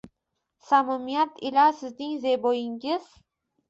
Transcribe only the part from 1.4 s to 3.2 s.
ila sizning Zeboyingiz.”